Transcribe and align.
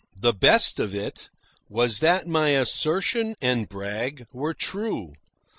The 0.19 0.33
best 0.33 0.79
of 0.79 0.95
it 0.95 1.29
was 1.69 1.99
that 1.99 2.25
my 2.25 2.49
assertion 2.57 3.35
and 3.39 3.69
brag 3.69 4.25
were 4.33 4.55
true. 4.55 5.13